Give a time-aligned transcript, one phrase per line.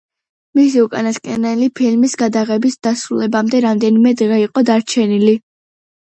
[0.59, 5.35] მისი უკანასკნელი ფილმის გადაღების დასრულებამდე რამდენიმე დღე იყო დარჩენილი.